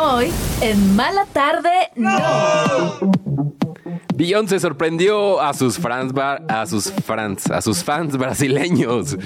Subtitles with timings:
[0.00, 3.10] Hoy, en Mala Tarde, no.
[4.14, 9.16] Beyoncé sorprendió a sus fans, a sus fans, a sus fans brasileños.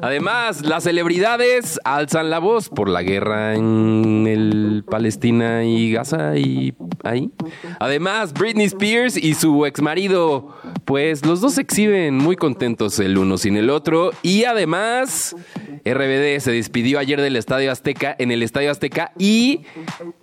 [0.00, 6.74] Además, las celebridades alzan la voz por la guerra en el Palestina y Gaza y
[7.04, 7.30] ahí.
[7.78, 10.56] Además, Britney Spears y su exmarido,
[10.86, 15.36] pues los dos se exhiben muy contentos el uno sin el otro y además
[15.84, 19.62] RBD se despidió ayer del Estadio Azteca, en el Estadio Azteca y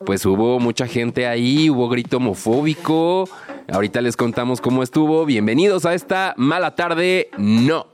[0.06, 3.30] pues hubo mucha gente ahí, hubo grito homofóbico.
[3.72, 5.26] Ahorita les contamos cómo estuvo.
[5.26, 7.30] Bienvenidos a esta mala tarde.
[7.38, 7.88] No.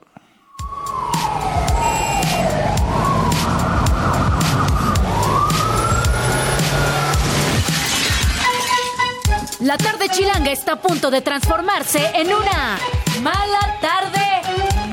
[9.60, 12.78] La tarde chilanga está a punto de transformarse en una
[13.20, 14.20] mala tarde.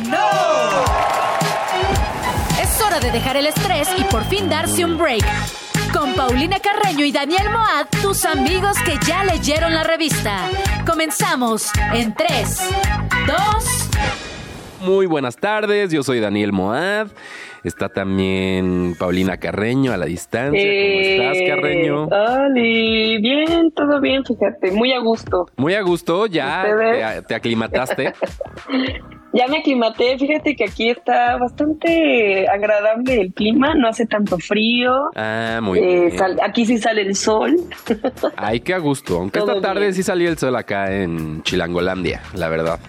[0.10, 1.23] ¡No!
[3.02, 5.26] De dejar el estrés y por fin darse un break.
[5.92, 10.48] Con Paulina Carreño y Daniel Moad, tus amigos que ya leyeron la revista.
[10.86, 12.60] Comenzamos en 3,
[13.26, 13.38] 2.
[14.82, 17.08] Muy buenas tardes, yo soy Daniel Moad.
[17.64, 20.62] Está también Paulina Carreño a la distancia.
[20.62, 22.08] ¿Cómo estás, Eh, Carreño?
[22.08, 25.46] Oli, bien, todo bien, fíjate, muy a gusto.
[25.56, 28.14] Muy a gusto, ya te, te aclimataste.
[29.36, 35.10] Ya me aclimaté, fíjate que aquí está bastante agradable el clima, no hace tanto frío.
[35.16, 36.18] Ah, muy eh, bien.
[36.20, 37.56] sal- aquí sí sale el sol.
[38.36, 39.16] Ay, qué a gusto.
[39.18, 39.94] Aunque Todo esta tarde bien.
[39.96, 42.80] sí salió el sol acá en Chilangolandia, la verdad.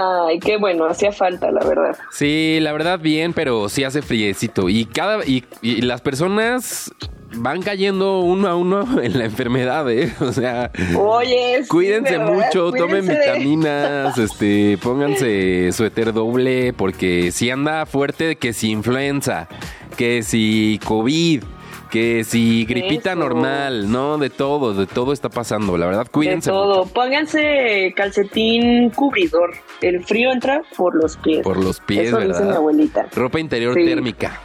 [0.00, 1.96] Ay, qué bueno, hacía falta, la verdad.
[2.12, 4.68] Sí, la verdad bien, pero sí hace friecito.
[4.68, 6.92] Y cada y, y las personas
[7.34, 10.14] van cayendo uno a uno en la enfermedad, ¿eh?
[10.20, 17.50] O sea, Oye, sí, cuídense mucho, tomen de- vitaminas, este, pónganse suéter doble, porque si
[17.50, 19.48] anda fuerte que si influenza,
[19.96, 21.42] que si COVID,
[21.90, 23.18] que si gripita Eso.
[23.20, 24.18] normal, ¿no?
[24.18, 25.76] De todo, de todo está pasando.
[25.78, 26.86] La verdad, cuídense de todo.
[26.86, 29.54] Pónganse calcetín cubridor.
[29.80, 31.42] El frío entra por los pies.
[31.42, 33.06] por los pies, Eso dice mi abuelita.
[33.14, 33.84] Ropa interior Sí.
[33.84, 34.40] térmica.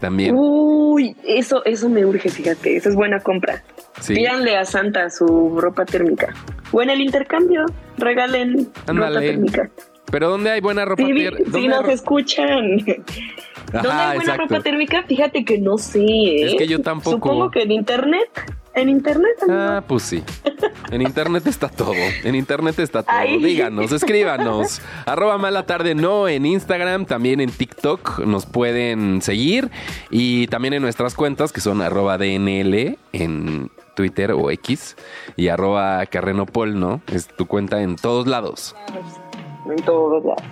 [0.00, 0.34] También.
[0.36, 3.62] Uy, eso, eso me urge, fíjate, esa es buena compra.
[4.00, 4.14] Sí.
[4.14, 6.34] Pídanle a Santa su ropa térmica.
[6.72, 7.64] O en el intercambio,
[7.96, 9.20] regalen ropa Ándale.
[9.30, 9.70] térmica.
[10.10, 11.50] Pero ¿dónde hay buena ropa Sí, vi- térmica?
[11.58, 12.76] si nos escuchan.
[13.82, 14.54] ¿Dónde Ajá, hay buena exacto.
[14.54, 15.02] ropa térmica?
[15.02, 16.00] Fíjate que no sé.
[16.00, 16.46] ¿eh?
[16.46, 17.16] Es que yo tampoco.
[17.16, 18.30] Supongo que en internet.
[18.74, 19.36] En internet.
[19.42, 19.58] amigo.
[19.58, 20.22] Ah, pues sí.
[20.90, 21.94] En internet está todo.
[22.24, 23.16] En internet está todo.
[23.16, 23.42] Ay.
[23.42, 24.80] Díganos, escríbanos.
[25.06, 29.70] Arroba mala tarde no en Instagram, también en TikTok nos pueden seguir.
[30.10, 34.96] Y también en nuestras cuentas que son arroba DNL en Twitter o X
[35.36, 37.00] y arroba carrenopol, ¿no?
[37.12, 38.74] Es tu cuenta en todos lados.
[39.68, 40.42] En todos lados.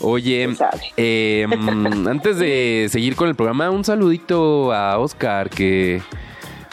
[0.00, 0.48] Oye,
[0.96, 6.00] eh, mm, antes de seguir con el programa, un saludito a Oscar que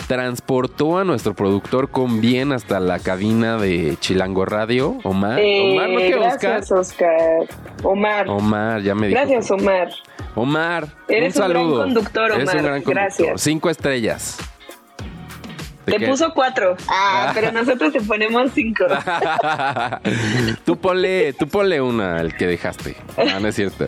[0.08, 4.98] transportó a nuestro productor con bien hasta la cabina de Chilango Radio.
[5.04, 7.10] Omar, Eh, Omar, ¿no que gracias, Oscar.
[7.84, 8.30] Omar.
[8.30, 9.20] Omar, ya me dijo.
[9.20, 9.90] Gracias, Omar.
[10.36, 11.82] Omar, Eres un un gran saludo.
[11.84, 12.64] conductor, Eres un Omar.
[12.64, 12.94] gran conductor.
[13.26, 13.42] Gracias.
[13.42, 14.38] Cinco estrellas.
[15.86, 16.08] ¿De Te qué?
[16.08, 16.76] puso cuatro.
[16.88, 18.86] Ah, pero nosotros te ponemos cinco.
[20.66, 22.96] tú ponle, tú ponle una al que dejaste.
[23.18, 23.88] No, no es cierto.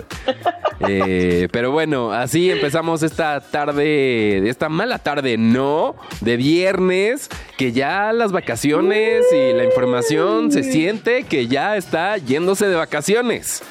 [0.88, 8.13] Eh, pero bueno, así empezamos esta tarde, esta mala tarde, no, de viernes, que ya
[8.13, 13.63] las vacaciones y la información se siente que ya está yéndose de vacaciones.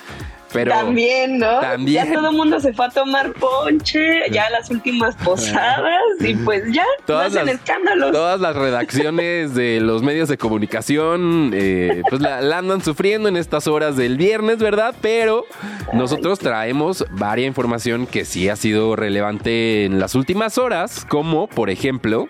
[0.57, 1.61] Pero también, ¿no?
[1.61, 2.07] también.
[2.07, 6.63] Ya todo el mundo se fue a tomar ponche, ya las últimas posadas, y pues
[6.73, 8.13] ya, Todas no hacen las- escándalos.
[8.13, 13.37] Todas las redacciones de los medios de comunicación eh, pues la, la andan sufriendo en
[13.37, 14.95] estas horas del viernes, ¿verdad?
[15.01, 15.45] Pero
[15.93, 21.71] nosotros traemos varia información que sí ha sido relevante en las últimas horas, como por
[21.71, 22.29] ejemplo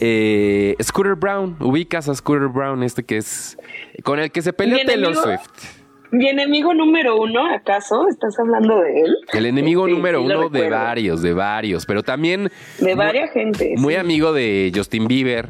[0.00, 1.56] eh, Scooter Brown.
[1.60, 3.56] Ubicas a Scooter Brown, este que es
[4.02, 5.14] con el que se peleó ¿Mi Taylor?
[5.14, 5.83] Swift.
[6.14, 8.06] Mi enemigo número uno, ¿acaso?
[8.08, 9.16] ¿Estás hablando de él?
[9.32, 13.74] El enemigo Sí, número sí uno de varios, de varios, pero también De varias gente.
[13.76, 14.00] Muy sí.
[14.00, 15.48] amigo de Justin Bieber,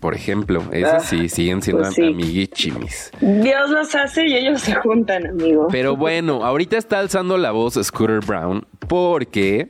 [0.00, 0.62] por ejemplo.
[0.72, 2.02] Esos Ah, sí, siguen siendo pues sí.
[2.02, 3.12] amiguichimis.
[3.20, 5.68] Dios los hace y ellos se juntan, amigo.
[5.70, 9.68] Pero bueno, ahorita está alzando la voz Scooter Brown porque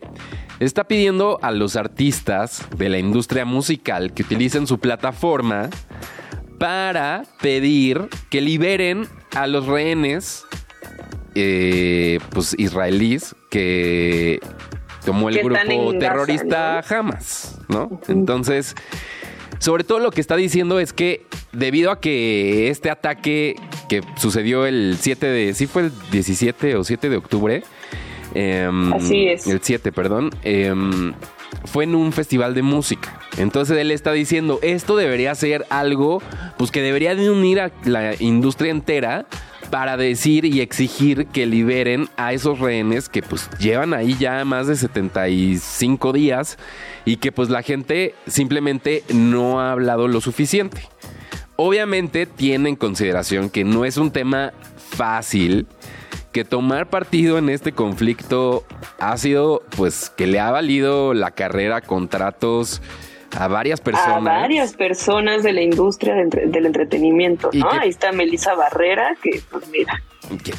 [0.61, 5.69] está pidiendo a los artistas de la industria musical que utilicen su plataforma
[6.63, 10.45] para pedir que liberen a los rehenes
[11.35, 14.39] eh, pues israelíes que
[15.05, 18.01] tomó el Que grupo en Gaza, terrorista Hamas, ¿no?
[18.07, 18.77] Entonces,
[19.59, 23.57] sobre todo lo que está diciendo es que debido a que este ataque
[23.89, 27.65] que sucedió el 7 de, sí fue el 17 o 7 de octubre,
[28.35, 29.49] em, Así es.
[29.49, 31.13] el 7, perdón, em,
[31.65, 33.21] fue en un festival de música.
[33.39, 36.23] Entonces él está diciendo, esto debería ser algo,
[36.59, 39.27] pues que debería de unir a la industria entera
[39.71, 44.67] para decir y exigir que liberen a esos rehenes que pues llevan ahí ya más
[44.67, 46.59] de 75 días
[47.07, 50.83] y que pues la gente simplemente no ha hablado lo suficiente.
[51.57, 55.67] Obviamente tiene en consideración que no es un tema fácil,
[56.33, 58.65] que tomar partido en este conflicto
[58.99, 62.83] ha sido pues que le ha valido la carrera, contratos,
[63.39, 64.17] a varias personas.
[64.17, 67.71] A varias personas de la industria del, entretenimiento, ¿no?
[67.71, 70.03] Ahí está Melissa Barrera, que pues mira.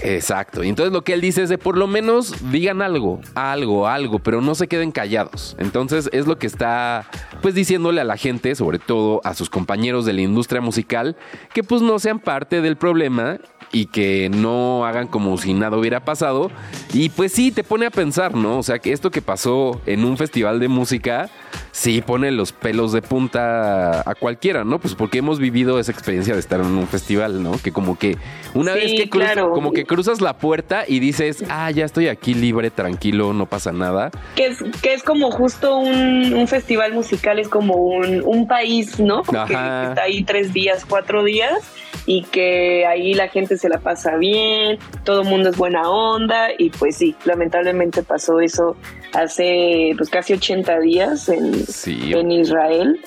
[0.04, 0.64] Exacto.
[0.64, 4.20] Y entonces lo que él dice es de por lo menos digan algo, algo, algo,
[4.20, 5.56] pero no se queden callados.
[5.60, 7.06] Entonces es lo que está
[7.42, 11.16] pues diciéndole a la gente, sobre todo a sus compañeros de la industria musical,
[11.54, 13.40] que pues no sean parte del problema
[13.74, 16.52] y que no hagan como si nada hubiera pasado.
[16.94, 18.60] Y pues sí, te pone a pensar, ¿no?
[18.60, 21.32] O sea, que esto que pasó en un festival de música,
[21.72, 24.78] sí pone los pelos de punta a cualquiera, ¿no?
[24.80, 27.58] Pues porque hemos vivido esa experiencia de estar en un festival, ¿no?
[27.64, 28.16] Que como que
[28.54, 32.70] una vez que como que cruzas la puerta y dices, ah, ya estoy aquí libre,
[32.70, 34.12] tranquilo, no pasa nada.
[34.36, 39.24] Que es, que es como justo un, festival musical, es como un, un país, ¿no?
[39.24, 41.64] Que está ahí tres días, cuatro días
[42.06, 46.50] y que ahí la gente se la pasa bien, todo el mundo es buena onda
[46.58, 48.76] y pues sí, lamentablemente pasó eso
[49.14, 51.54] hace pues casi 80 días en,
[51.86, 53.00] en Israel.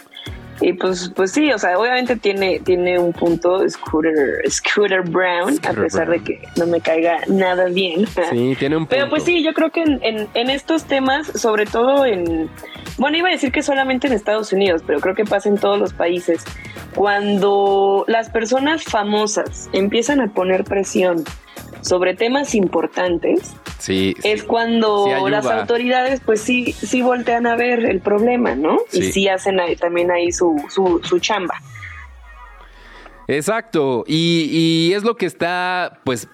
[0.60, 5.72] Y pues, pues sí, o sea, obviamente tiene, tiene un punto Scooter, Scooter Brown, a
[5.72, 8.06] pesar de que no me caiga nada bien.
[8.30, 8.96] Sí, tiene un punto.
[8.96, 12.48] Pero pues sí, yo creo que en, en, estos temas, sobre todo en,
[12.96, 15.78] bueno, iba a decir que solamente en Estados Unidos, pero creo que pasa en todos
[15.78, 16.44] los países,
[16.94, 21.24] cuando las personas famosas empiezan a poner presión
[21.80, 28.00] sobre temas importantes, sí, es cuando las autoridades pues sí, sí voltean a ver el
[28.00, 28.78] problema, ¿no?
[28.92, 31.54] Y sí hacen también ahí su, su, su chamba.
[33.28, 36.28] Exacto, y, y, es lo que está, pues,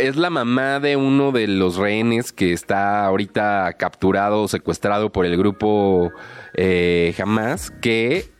[0.00, 5.36] es la mamá de uno de los rehenes que está ahorita capturado, secuestrado por el
[5.36, 6.10] grupo
[6.54, 8.32] eh, Hamas, que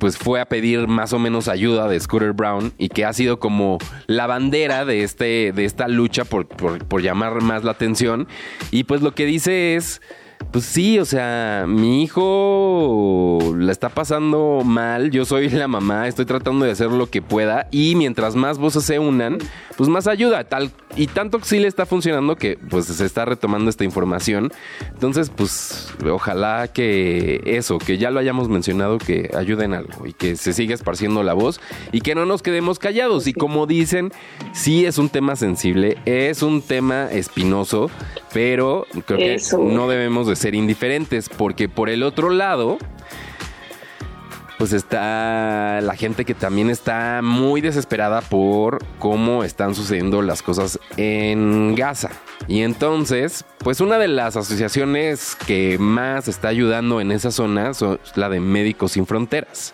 [0.00, 3.38] pues fue a pedir más o menos ayuda de Scooter Brown y que ha sido
[3.38, 8.26] como la bandera de, este, de esta lucha por, por llamar más la atención.
[8.72, 10.00] Y pues lo que dice es
[10.50, 16.24] pues sí, o sea, mi hijo la está pasando mal, yo soy la mamá, estoy
[16.24, 19.38] tratando de hacer lo que pueda y mientras más voces se unan,
[19.76, 23.24] pues más ayuda, tal y tanto que sí le está funcionando que pues se está
[23.24, 24.50] retomando esta información.
[24.92, 30.36] Entonces, pues ojalá que eso, que ya lo hayamos mencionado, que ayuden algo y que
[30.36, 31.60] se siga esparciendo la voz
[31.92, 33.26] y que no nos quedemos callados.
[33.28, 34.12] Y como dicen,
[34.52, 37.88] sí es un tema sensible, es un tema espinoso,
[38.32, 42.78] pero creo que no debemos de ser indiferentes, porque por el otro lado,
[44.60, 50.78] pues está la gente que también está muy desesperada por cómo están sucediendo las cosas
[50.98, 52.10] en Gaza.
[52.46, 57.82] Y entonces, pues una de las asociaciones que más está ayudando en esa zona es
[58.16, 59.72] la de Médicos Sin Fronteras.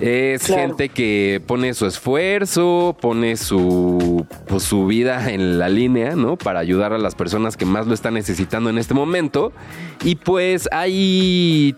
[0.00, 4.09] Es gente que pone su esfuerzo, pone su,
[4.46, 6.36] pues, su vida en la línea, ¿no?
[6.36, 9.52] Para ayudar a las personas que más lo están necesitando en este momento.
[10.04, 11.76] Y pues hay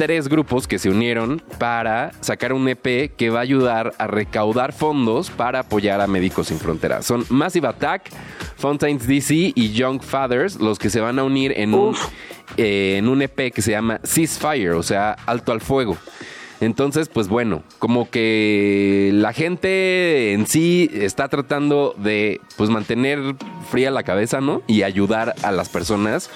[0.00, 4.72] tres grupos que se unieron para sacar un EP que va a ayudar a recaudar
[4.72, 7.04] fondos para apoyar a Médicos Sin Fronteras.
[7.04, 8.10] Son Massive Attack,
[8.56, 11.94] Fountains DC y Young Fathers los que se van a unir en un,
[12.56, 15.98] eh, en un EP que se llama Ceasefire, o sea, Alto al Fuego.
[16.60, 23.18] Entonces, pues bueno, como que la gente en sí está tratando de pues mantener
[23.70, 24.62] fría la cabeza, ¿no?
[24.66, 26.30] Y ayudar a las personas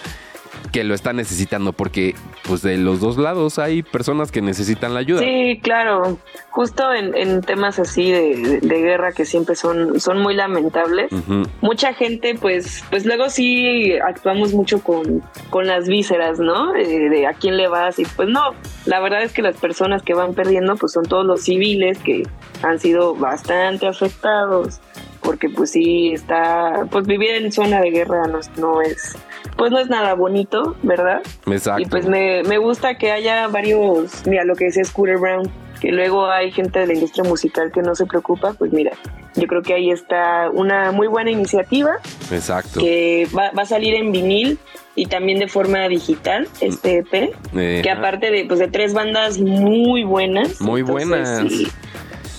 [0.75, 2.17] que lo están necesitando, porque
[2.49, 5.21] pues de los dos lados hay personas que necesitan la ayuda.
[5.21, 6.19] Sí, claro,
[6.51, 11.13] justo en, temas así de, guerra que siempre son, son muy lamentables,
[11.61, 16.73] mucha gente pues, pues luego sí actuamos mucho con, con las vísceras, ¿no?
[16.73, 18.43] De, a quién le vas y pues no,
[18.85, 22.25] la verdad es que las personas que van perdiendo pues son todos los civiles que
[22.65, 24.81] han sido bastante afectados
[25.21, 29.17] porque pues sí está, pues vivir en zona de guerra no, no es
[29.57, 31.23] pues no es nada bonito, ¿verdad?
[31.47, 31.83] Exacto.
[31.83, 36.31] Y pues me, gusta que haya varios, mira, lo que es Scooter Brown, que luego
[36.31, 38.93] hay gente de la industria musical que no se preocupa, pues mira,
[39.35, 41.97] yo creo que ahí está una muy buena iniciativa.
[42.31, 42.81] Exacto.
[42.81, 44.59] Que va, a salir en vinil
[44.95, 47.35] y también de forma digital, este EP,
[47.83, 50.61] que aparte de, pues, de tres bandas muy buenas.
[50.61, 51.45] Muy buenas.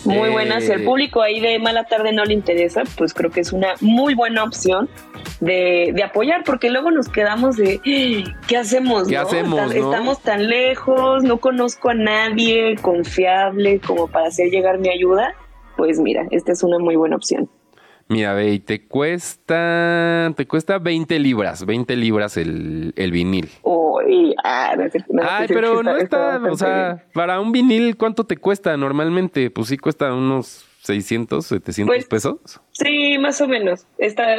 [0.05, 0.61] Muy buena.
[0.61, 3.73] Si al público ahí de mala tarde no le interesa, pues creo que es una
[3.81, 4.89] muy buena opción
[5.39, 7.79] de, de apoyar, porque luego nos quedamos de
[8.47, 9.07] ¿qué hacemos?
[9.07, 9.21] ¿Qué no?
[9.21, 9.91] hacemos, Está- no?
[9.91, 15.33] Estamos tan lejos, no conozco a nadie confiable como para hacer llegar mi ayuda.
[15.77, 17.49] Pues mira, esta es una muy buena opción.
[18.07, 23.49] Mira, ve, y te cuesta, te cuesta 20 libras, 20 libras el, el vinil.
[23.63, 27.03] Uy, ah, no, no, Ay, pero no está, o sea, bien.
[27.13, 29.49] para un vinil, ¿cuánto te cuesta normalmente?
[29.49, 32.61] Pues sí cuesta unos 600, 700 Pues, pesos.
[32.73, 33.87] Sí, más o menos.
[33.97, 34.35] Está,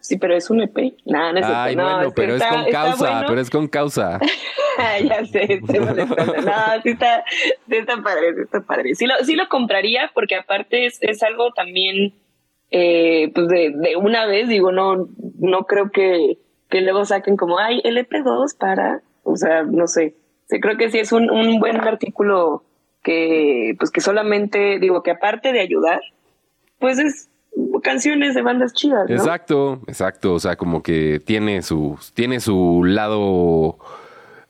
[0.00, 0.76] sí, pero es un EP.
[1.04, 3.26] No, no es Ay, no, bueno, pero está- es con causa, bueno.
[3.28, 4.18] pero es con causa.
[5.04, 6.34] ya sé, estoy molestando.
[6.42, 6.52] No,
[6.82, 7.22] sí está,
[7.68, 8.94] sí está padre, sí está padre.
[8.96, 12.12] Sí lo, sí lo compraría porque aparte es, es algo también,
[12.70, 17.58] eh, pues de, de una vez, digo, no, no creo que, que luego saquen como,
[17.58, 20.14] ay, LP2 para, o sea, no sé.
[20.48, 22.64] Creo que sí es un, un buen artículo
[23.02, 26.00] que, pues que solamente, digo, que aparte de ayudar,
[26.78, 27.28] pues es
[27.82, 29.08] canciones de bandas chidas.
[29.08, 30.34] Exacto, exacto.
[30.34, 33.78] O sea, como que tiene su, tiene su lado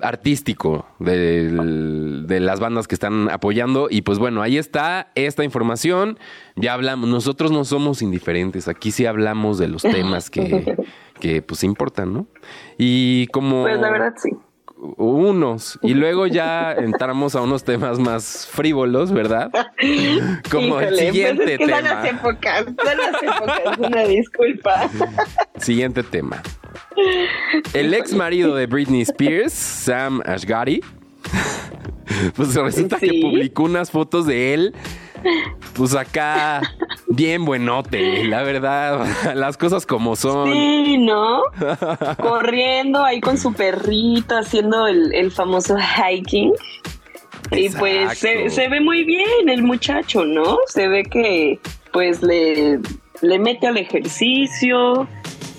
[0.00, 3.88] artístico del- de las bandas que están apoyando.
[3.90, 6.18] Y pues bueno, ahí está esta información.
[6.56, 8.68] Ya hablamos, nosotros no somos indiferentes.
[8.68, 10.76] Aquí sí hablamos de los temas que,
[11.20, 12.26] que pues importan, ¿no?
[12.78, 14.30] Y como Pues la verdad sí.
[14.96, 15.78] Unos.
[15.82, 19.50] Y luego ya entramos a unos temas más frívolos, ¿verdad?
[20.50, 22.18] Como el siguiente pues es que son las tema.
[22.20, 24.90] épocas, son las épocas, una disculpa.
[25.58, 26.42] Siguiente tema.
[27.72, 30.82] El ex marido de Britney Spears, Sam Ashgari,
[32.36, 34.74] pues resulta que publicó unas fotos de él,
[35.74, 36.60] pues acá
[37.06, 40.52] bien buenote, la verdad, las cosas como son.
[40.52, 41.42] Sí, ¿no?
[42.20, 46.52] Corriendo ahí con su perrito, haciendo el, el famoso hiking.
[47.50, 50.58] Y pues se, se ve muy bien el muchacho, ¿no?
[50.66, 51.60] Se ve que
[51.92, 52.80] pues le,
[53.20, 55.06] le mete al ejercicio,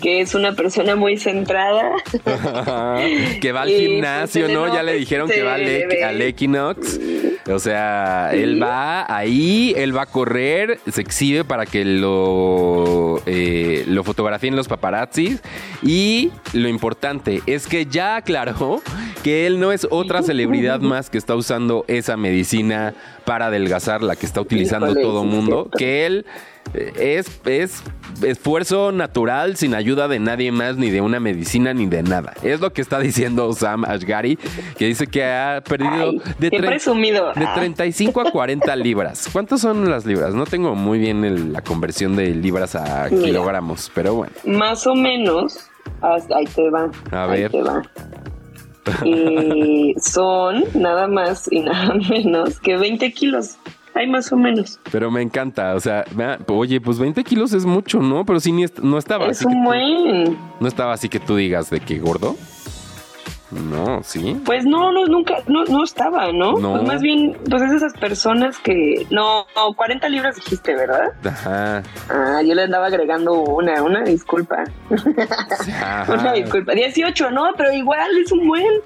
[0.02, 1.92] que es una persona muy centrada.
[3.42, 4.74] que va al Y, pues, gimnasio, ¿no?
[4.74, 6.04] Ya le dijeron que va al, ve.
[6.04, 7.00] al Equinox.
[7.48, 13.84] O sea, él va ahí, él va a correr, se exhibe para que lo, eh,
[13.88, 15.42] lo fotografíen los paparazzis.
[15.84, 18.82] Y lo importante es que ya aclaró
[19.26, 22.94] que él no es otra celebridad más que está usando esa medicina
[23.26, 25.68] para adelgazar, la que está utilizando Híjole, todo es mundo.
[25.76, 26.28] Que él
[26.76, 27.82] eh, es, es
[28.22, 32.34] esfuerzo natural sin ayuda de nadie más, ni de una medicina, ni de nada.
[32.44, 34.38] Es lo que está diciendo Sam Ashgari,
[34.78, 37.34] que dice que ha perdido Ay, de, presumido.
[37.34, 37.54] de Ah.
[37.56, 39.28] 35 a 40 libras.
[39.34, 40.36] ¿Cuántas son las libras?
[40.36, 43.24] No tengo muy bien el- la conversión de libras a Mira.
[43.26, 44.34] kilogramos, pero bueno.
[44.46, 45.68] Más o menos,
[46.02, 46.92] ahí te va.
[47.12, 47.52] A ahí ver.
[47.52, 47.82] te va.
[49.06, 53.58] Y son nada más y nada menos que 20 kilos.
[53.94, 54.78] Hay más o menos.
[54.92, 56.04] Pero me encanta, o sea,
[56.48, 58.26] oye, pues 20 kilos es mucho, ¿no?
[58.26, 59.46] Pero sí, ni est- no estaba Es así.
[59.46, 60.38] que un tú- buen.
[60.60, 62.36] no estaba así que tú digas de que gordo.
[63.52, 64.42] No, sí.
[64.44, 66.58] Pues no, no, nunca, no, no estaba, ¿no?
[66.58, 66.72] No.
[66.74, 69.06] Pues más bien, pues es esas personas que.
[69.12, 71.14] No, no, 40 libras dijiste, ¿verdad?
[71.24, 71.84] Ajá.
[72.10, 74.64] Ah, yo le andaba agregando una, una disculpa.
[76.08, 76.74] Una disculpa.
[76.74, 78.82] 18, no, pero igual es un buen.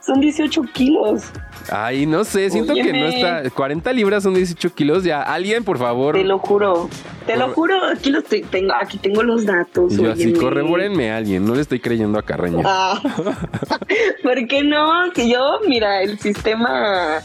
[0.00, 1.24] Son 18 kilos.
[1.70, 3.48] Ay, no sé, siento que no está.
[3.50, 5.22] 40 libras son 18 kilos ya.
[5.22, 6.14] Alguien, por favor.
[6.14, 6.88] Te lo juro.
[7.26, 7.74] Te lo juro.
[7.86, 9.96] Aquí los te- tengo, aquí tengo los datos.
[9.96, 11.44] Yo así, correbórenme a alguien.
[11.44, 12.62] No le estoy creyendo a Carreño.
[12.64, 13.00] Ah,
[14.22, 15.10] ¿Por qué no?
[15.14, 17.20] Que yo, mira, el sistema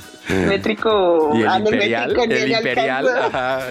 [0.47, 1.31] métrico.
[1.39, 3.61] Y el imperial, el le imperial, ajá,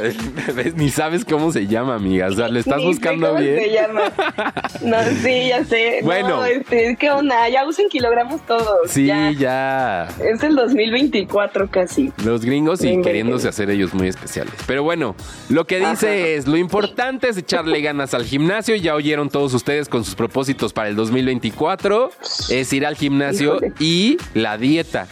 [0.76, 2.28] ni sabes cómo se llama, amiga.
[2.28, 3.58] O sea, lo estás Ni sé buscando cómo bien.
[3.58, 4.02] se llama.
[4.82, 6.00] No, sí, ya sé.
[6.02, 6.28] Bueno.
[6.36, 7.48] No, este, ¿qué onda?
[7.48, 8.88] Ya usen kilogramos todos.
[8.90, 9.32] Sí, ya.
[9.32, 10.08] ya.
[10.24, 12.12] Es el 2024 casi.
[12.24, 14.54] Los gringos y queriéndose hacer ellos muy especiales.
[14.66, 15.16] Pero bueno,
[15.48, 16.16] lo que dice Ajá.
[16.16, 18.76] es, lo importante es echarle ganas al gimnasio.
[18.76, 22.10] Ya oyeron todos ustedes con sus propósitos para el 2024.
[22.50, 23.72] Es ir al gimnasio Híjole.
[23.80, 25.08] y la dieta.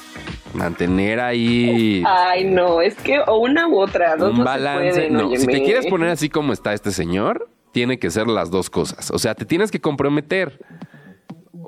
[0.54, 4.92] Mantener ahí Ay, no, es que o una u otra, dos un no balance.
[4.92, 8.26] se pueden, no, si te quieres poner así como está este señor, tiene que ser
[8.26, 9.10] las dos cosas.
[9.10, 10.58] O sea, te tienes que comprometer.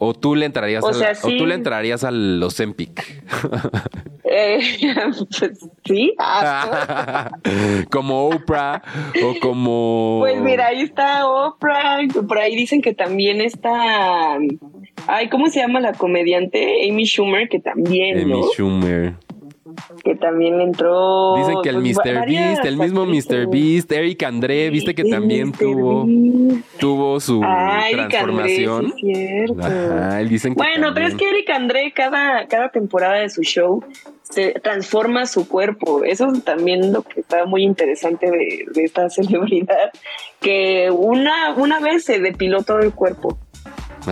[0.00, 1.36] O tú le entrarías, O al- sea, o sí.
[1.38, 3.04] tú le entrarías a los Empic.
[4.30, 4.58] Eh,
[5.38, 6.14] pues, sí.
[7.90, 8.82] Como Oprah
[9.24, 10.18] o como.
[10.20, 14.36] Pues mira, ahí está Oprah, por ahí dicen que también está,
[15.06, 16.88] ay, ¿cómo se llama la comediante?
[16.88, 18.42] Amy Schumer, que también, Amy ¿no?
[18.52, 19.14] Schumer.
[20.04, 21.36] Que también entró.
[21.36, 22.26] Dicen que el pues, Mr.
[22.26, 23.06] Beast, el mismo.
[23.06, 23.46] Mr.
[23.50, 25.58] Beast, Eric André, viste que también Mr.
[25.58, 26.78] tuvo, Beast.
[26.78, 28.92] tuvo su Ah, André, transformación.
[28.96, 29.16] sí es
[29.46, 29.60] cierto.
[29.64, 33.42] Ajá, él dicen que Bueno, pero es que Eric André cada, cada temporada de su
[33.42, 33.82] show
[34.22, 36.04] se transforma su cuerpo.
[36.04, 39.90] Eso es también lo que está muy interesante de, esta celebridad,
[40.40, 43.38] que una, una vez se depiló todo el cuerpo.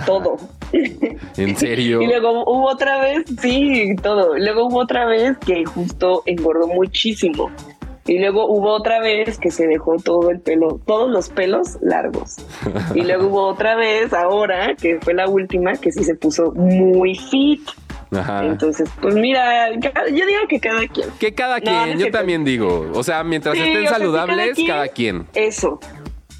[0.05, 0.37] Todo.
[1.37, 2.03] ¿En serio?
[2.03, 4.37] y luego hubo otra vez, sí, todo.
[4.39, 7.51] Luego hubo otra vez que justo engordó muchísimo.
[8.07, 12.37] Y luego hubo otra vez que se dejó todo el pelo, todos los pelos largos.
[12.95, 17.17] Y luego hubo otra vez ahora, que fue la última, que sí se puso muy
[17.17, 17.69] fit.
[18.43, 21.09] Entonces, pues mira, yo digo que cada quien.
[21.19, 22.91] Que cada quien, yo también digo.
[22.95, 25.81] O sea, mientras estén saludables, cada quien, Eso,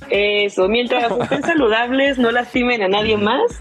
[0.09, 0.69] eso.
[0.69, 3.61] Mientras estén saludables, no lastimen a nadie más.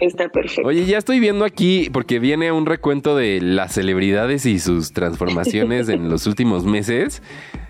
[0.00, 0.68] Está perfecto.
[0.68, 5.88] Oye, ya estoy viendo aquí, porque viene un recuento de las celebridades y sus transformaciones
[5.88, 7.22] en los últimos meses.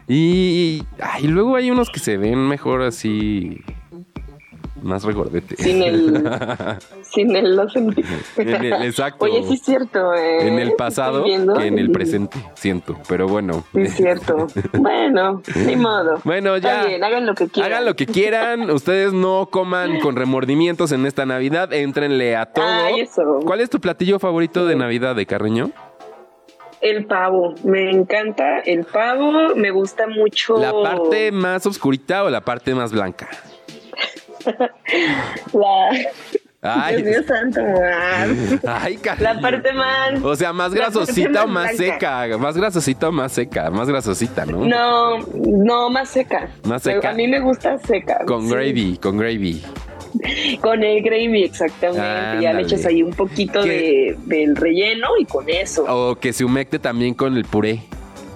[0.06, 0.82] Y,
[1.22, 3.62] luego hay unos que se ven mejor así
[4.84, 5.56] más regordete.
[5.56, 6.22] Sin el.
[7.02, 9.24] sin el los exacto.
[9.24, 10.14] Oye, sí es cierto.
[10.14, 12.96] Eh, en el pasado que en el presente, siento.
[13.08, 13.64] Pero bueno.
[13.72, 14.46] Sí es cierto.
[14.74, 16.20] bueno, ni modo.
[16.24, 16.82] Bueno, ya.
[16.82, 17.72] hagan lo que quieran.
[17.72, 18.70] Hagan lo que quieran.
[18.70, 21.72] Ustedes no coman con remordimientos en esta Navidad.
[21.72, 23.40] Éntrenle a todo.
[23.44, 25.70] ¿Cuál es tu platillo favorito de Navidad de Carreño?
[26.84, 30.58] El pavo, me encanta el pavo, me gusta mucho.
[30.58, 33.30] ¿La parte más oscurita o la parte más blanca?
[35.52, 35.90] La...
[36.66, 37.02] Ay.
[37.02, 37.60] Dios mío santo,
[38.66, 40.22] Ay, La parte más.
[40.22, 42.26] O sea, más grasosita o más seca.
[42.38, 43.70] Más grasosita o más seca.
[43.70, 44.64] Más grasosita, ¿no?
[44.64, 46.48] No, no, más seca.
[46.66, 47.10] Más seca.
[47.10, 48.20] A mí me gusta seca.
[48.26, 49.62] Con gravy, con gravy.
[50.62, 52.42] Con el gravy, exactamente.
[52.42, 55.84] Ya le echas ahí un poquito de, del relleno y con eso.
[55.86, 57.80] O que se humecte también con el puré.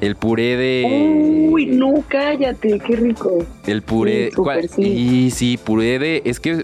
[0.00, 1.48] El puré de.
[1.50, 3.44] Uy, no, cállate, qué rico.
[3.66, 4.30] El puré.
[4.74, 6.22] Sí, Y sí, puré de.
[6.24, 6.62] Es que.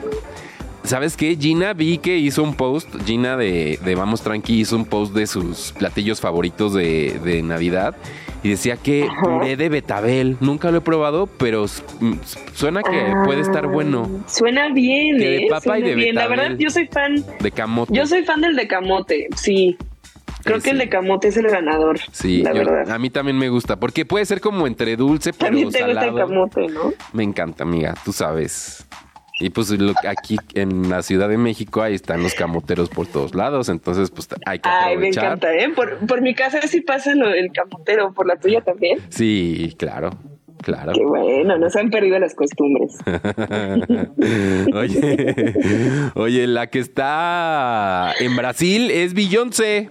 [0.85, 1.35] ¿Sabes qué?
[1.37, 5.27] Gina vi que hizo un post, Gina de, de Vamos Tranqui hizo un post de
[5.27, 7.97] sus platillos favoritos de, de Navidad
[8.45, 11.65] y decía que puré de betabel, nunca lo he probado, pero
[12.53, 14.07] suena que puede estar bueno.
[14.29, 15.47] Suena bien, que de ¿eh?
[15.49, 16.15] papa y de bien.
[16.15, 17.25] La verdad, yo soy fan.
[17.41, 17.95] De camote.
[17.95, 19.79] Yo soy fan del de camote, sí.
[20.45, 21.99] Creo que el de camote es el ganador.
[22.13, 22.91] Sí, la verdad.
[22.91, 26.05] A mí también me gusta, porque puede ser como entre dulce, pero También te gusta
[26.05, 26.93] el camote, ¿no?
[27.13, 28.87] Me encanta, amiga, tú sabes.
[29.41, 29.75] Y pues
[30.07, 34.29] aquí en la Ciudad de México ahí están los camoteros por todos lados, entonces pues
[34.47, 34.89] hay que aprovechar.
[34.91, 35.69] Ay, me encanta, ¿eh?
[36.07, 39.01] Por, mi casa sí pasa el camotero, por la tuya también.
[39.09, 40.11] Sí, claro.
[40.63, 40.93] Claro.
[40.93, 42.97] Qué bueno, no se han perdido las costumbres.
[44.73, 45.53] oye,
[46.15, 49.91] oye, la que está en Brasil es Beyoncé.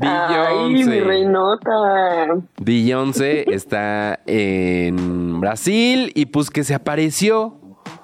[0.00, 2.36] Mi reinota.
[2.60, 7.58] Beyoncé está en Brasil y pues que se apareció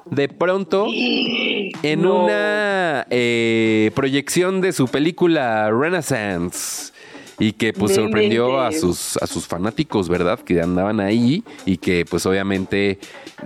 [0.07, 6.93] de pronto en una eh, proyección de su película Renaissance
[7.39, 10.39] y que pues sorprendió a sus a sus fanáticos, ¿verdad?
[10.39, 12.99] Que andaban ahí y que pues obviamente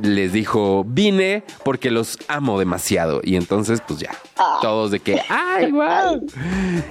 [0.03, 4.59] les dijo, "Vine porque los amo demasiado." Y entonces pues ya, ah.
[4.61, 6.27] todos de que, "Ay, wow."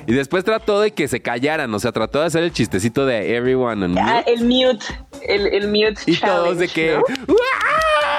[0.08, 3.36] Y después trató de que se callaran, o sea, trató de hacer el chistecito de
[3.36, 4.86] everyone on ah, el mute,
[5.28, 7.00] el, el mute Y todos de que,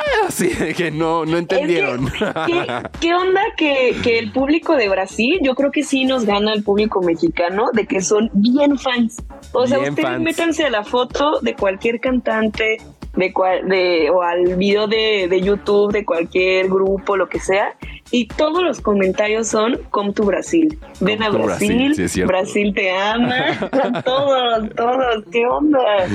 [0.26, 2.06] Así que no, no entendieron.
[3.00, 6.62] ¿qué, onda que, que, el público de Brasil, yo creo que sí nos gana el
[6.62, 9.22] público mexicano, de que son bien fans.
[9.52, 12.78] O sea, ustedes métanse a la foto de cualquier cantante,
[13.16, 17.74] de, cual, de o al video de, de, YouTube de cualquier grupo, lo que sea,
[18.11, 20.79] y todos los comentarios son Come to Brasil.
[21.00, 21.94] Ven a Brasil,
[22.26, 26.07] Brasil, te ama, todos, todos, ¿qué onda?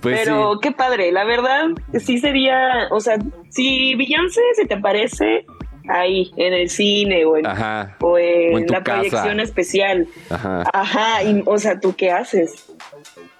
[0.00, 1.66] Pues Pero qué padre, la verdad,
[1.98, 3.18] sí sería, o sea,
[3.50, 5.44] si Beyoncé se te aparece
[5.88, 7.44] ahí en el cine o en,
[8.00, 10.06] o en, la proyección especial.
[10.30, 10.64] Ajá.
[10.72, 12.66] Ajá, y, o sea, ¿tú qué haces?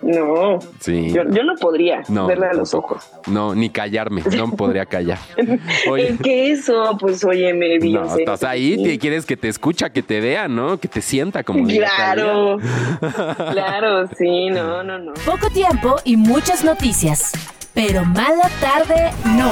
[0.05, 0.59] No.
[0.81, 1.13] Sí.
[1.13, 3.11] Yo, no podría verle a los ojos.
[3.27, 4.23] No, ni callarme.
[4.37, 5.19] No podría callar.
[5.91, 6.17] Oye.
[6.23, 10.49] que eso, pues oye, me No, estás ahí, quieres que te escucha, que te vea,
[10.49, 10.79] ¿no?
[10.79, 12.59] Que te sienta como Claro.
[13.53, 15.15] claro, sí, no, no, no.
[15.25, 17.33] Poco tiempo y muchas noticias.
[17.73, 19.51] Pero mala tarde, no.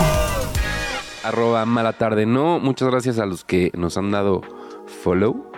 [1.24, 2.58] Arroba mala tarde, no.
[2.60, 4.42] Muchas gracias a los que nos han dado
[5.02, 5.50] follow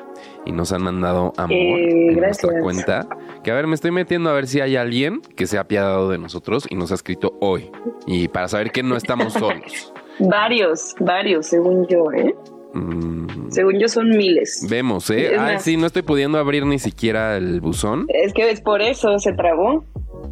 [0.47, 3.07] y nos han mandado amor eh, en nuestra cuenta.
[3.45, 6.09] Que a ver, me estoy metiendo a ver si hay alguien que se ha apiadado
[6.09, 7.71] de nosotros y nos ha escrito hoy.
[8.07, 9.93] Y para saber que no estamos solos.
[10.19, 12.35] varios, varios, según yo, ¿eh?
[12.73, 13.51] Mm.
[13.51, 14.67] Según yo son miles.
[14.71, 15.37] Vemos, ¿eh?
[15.39, 18.07] Ah, sí, no estoy pudiendo abrir ni siquiera el buzón.
[18.09, 19.85] Es que es por eso, se trabó.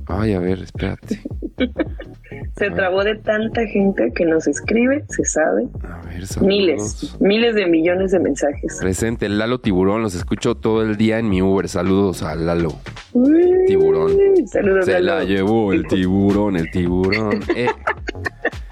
[0.07, 1.21] Ay, a ver, espérate.
[2.57, 5.69] Se trabó de tanta gente que nos escribe, se sabe.
[5.83, 8.79] A ver, miles, miles de millones de mensajes.
[8.81, 11.69] Presente, el Lalo Tiburón, los escucho todo el día en mi Uber.
[11.69, 12.73] Saludos a Lalo.
[13.67, 14.13] tiburón.
[14.47, 17.43] Saludos, Se la llevó el tiburón, el tiburón.
[17.55, 17.69] Eh.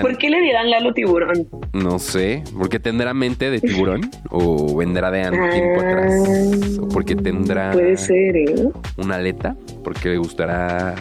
[0.00, 1.48] ¿Por qué le dirán Lalo Tiburón?
[1.72, 7.72] No sé, porque tendrá mente de tiburón o vendrá de tiempo atrás o porque tendrá
[7.72, 8.54] Puede ser, ¿eh?
[8.96, 10.94] una aleta, porque le gustará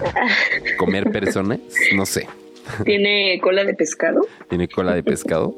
[0.78, 1.60] comer personas,
[1.96, 2.28] no sé.
[2.86, 4.22] ¿Tiene cola de pescado?
[4.50, 5.58] Tiene cola de pescado.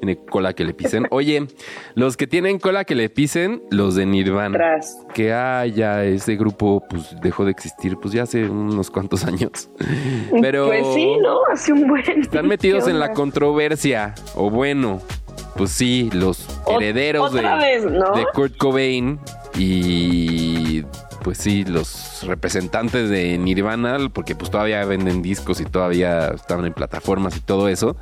[0.00, 1.06] Tiene cola que le pisen.
[1.10, 1.46] Oye,
[1.94, 4.80] los que tienen cola que le pisen, los de Nirvana.
[5.14, 9.70] Que haya ese grupo, pues dejó de existir, pues ya hace unos cuantos años.
[10.40, 10.66] Pero.
[10.66, 11.40] Pues sí, ¿no?
[11.50, 12.20] Hace un buen.
[12.20, 14.14] Están metidos en la controversia.
[14.34, 15.00] O bueno,
[15.56, 19.18] pues sí, los herederos de, de Kurt Cobain
[19.58, 20.84] y
[21.26, 26.72] pues sí, los representantes de Nirvana, porque pues todavía venden discos y todavía estaban en
[26.72, 27.96] plataformas y todo eso,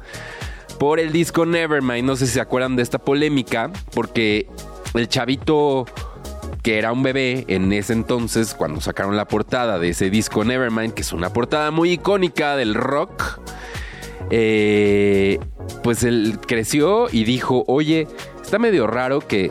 [0.78, 2.04] por el disco Nevermind.
[2.04, 4.46] No sé si se acuerdan de esta polémica, porque
[4.92, 5.86] el chavito
[6.62, 10.92] que era un bebé en ese entonces, cuando sacaron la portada de ese disco Nevermind,
[10.92, 13.40] que es una portada muy icónica del rock,
[14.28, 15.40] eh,
[15.82, 18.06] pues él creció y dijo, oye,
[18.42, 19.50] está medio raro que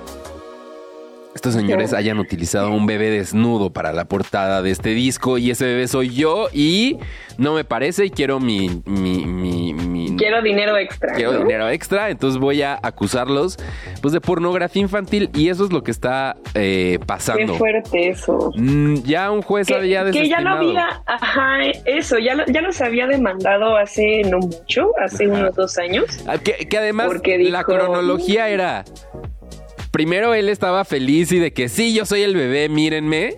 [1.36, 5.66] estos señores hayan utilizado un bebé desnudo para la portada de este disco y ese
[5.66, 7.00] bebé soy yo y
[7.38, 8.82] no me parece y quiero mi...
[8.86, 11.14] mi, quiero dinero extra.
[11.14, 13.58] Quiero dinero extra, entonces voy a acusarlos
[14.02, 17.54] pues de pornografía infantil y eso es lo que está eh, pasando.
[17.54, 18.52] Qué fuerte eso.
[18.56, 23.08] Mm, ya un juez había Que ya no había, ajá, eso, ya, ya los había
[23.08, 26.06] demandado hace no mucho, hace unos dos años.
[26.28, 28.86] Ah, que, además la cronología era
[29.94, 33.36] primero él estaba feliz y de que sí, yo soy el bebé, mírenme.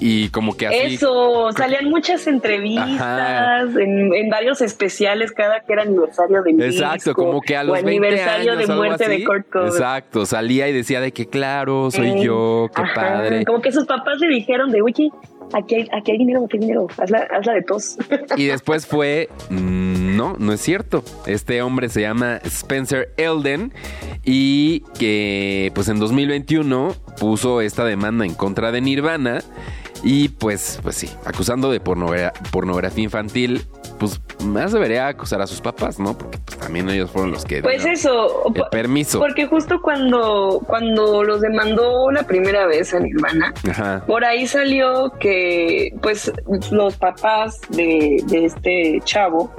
[0.00, 0.94] Y como que así.
[0.94, 7.56] Eso, salían muchas entrevistas en, varios especiales cada que era aniversario de Exacto, como que
[7.56, 9.68] a los o 20 aniversario de muerte de Kurt Cobain.
[9.68, 13.44] Exacto, salía y decía de que claro, soy eh, yo, qué padre.
[13.44, 15.10] Como que sus papás le dijeron de, oye,
[15.52, 17.96] aquí hay, dinero, aquí hay dinero, hazla, hazla de tos.
[18.36, 21.02] Y después fue, mm, no, no es cierto.
[21.26, 23.72] Este hombre se llama Spencer Elden
[24.24, 29.42] y que pues en 2021 puso esta demanda en contra de Nirvana
[30.02, 33.66] y pues, pues sí, acusando de pornografía infantil
[33.98, 36.18] pues más debería acusar a sus papás, ¿no?
[36.18, 39.20] Porque pues, también ellos fueron los que pues eso, el permiso.
[39.20, 43.54] Porque justo cuando, cuando los demandó la primera vez a mi hermana,
[44.08, 46.32] por ahí salió que pues
[46.72, 49.54] los papás de, de este chavo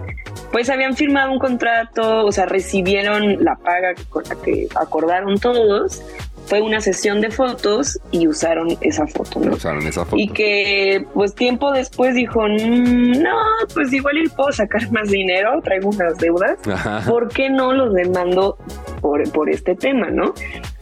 [0.52, 6.04] pues habían firmado un contrato, o sea, recibieron la paga con la que acordaron todos
[6.46, 9.54] fue una sesión de fotos y usaron esa foto, ¿no?
[9.54, 10.18] Usaron esa foto.
[10.18, 13.38] Y que pues tiempo después dijo, mm, no,
[13.74, 16.58] pues igual puedo sacar más dinero, traigo unas deudas,
[17.08, 18.58] ¿por qué no los demando
[19.02, 20.34] por, por este tema, no?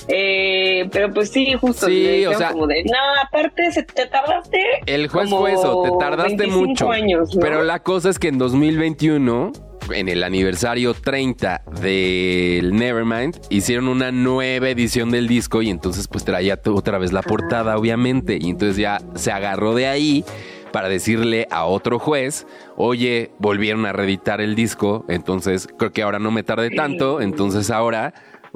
[0.08, 1.86] Eh, pero pues sí, justo.
[1.86, 4.60] Sí, o sea, como de, no, aparte se, te tardaste.
[4.86, 6.92] El juez fue eso, te tardaste mucho.
[6.92, 9.52] Años, Pero la cosa es que en 2021
[9.94, 16.24] en el aniversario 30 del Nevermind, hicieron una nueva edición del disco y entonces pues
[16.24, 18.38] traía otra vez la portada, obviamente.
[18.40, 20.26] Y entonces ya se agarró de ahí
[20.72, 26.20] para decirle a otro juez, oye, volvieron a reeditar el disco, entonces creo que ahora
[26.20, 28.14] no me tarde tanto, entonces ahora,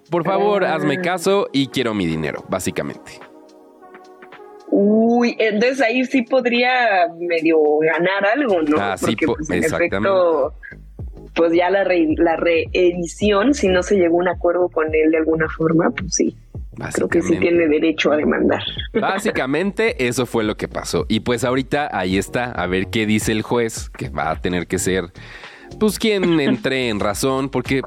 [0.09, 0.75] por favor, ah.
[0.75, 3.19] hazme caso y quiero mi dinero, básicamente.
[4.67, 8.77] Uy, entonces ahí sí podría medio ganar algo, ¿no?
[8.79, 10.09] Ah, sí, pues, exactamente
[11.35, 11.83] pues ya la,
[12.17, 16.15] la reedición, si no se llegó a un acuerdo con él de alguna forma, pues
[16.15, 16.35] sí.
[16.93, 18.61] Creo que sí tiene derecho a demandar.
[18.93, 21.05] Básicamente eso fue lo que pasó.
[21.07, 24.67] Y pues ahorita ahí está, a ver qué dice el juez, que va a tener
[24.67, 25.05] que ser
[25.79, 27.81] pues quien entre en razón, porque,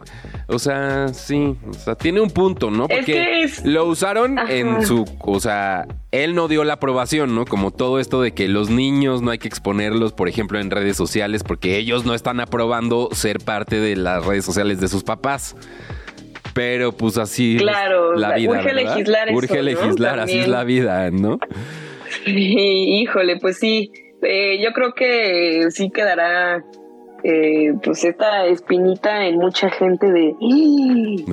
[0.50, 2.88] o sea, sí, o sea, tiene un punto, ¿no?
[2.88, 7.44] Porque lo usaron en su, o sea, él no dio la aprobación, ¿no?
[7.44, 10.96] Como todo esto de que los niños no hay que exponerlos, por ejemplo, en redes
[10.96, 15.54] sociales, porque ellos no están aprobando ser parte de las redes sociales de sus papás.
[16.54, 18.52] Pero pues así claro, la vida.
[18.52, 21.38] Urge legislar Urge legislar, así es la vida, ¿no?
[22.26, 23.92] híjole, pues sí.
[24.22, 26.64] Eh, yo creo que sí quedará
[27.24, 30.34] eh, pues esta espinita en mucha gente de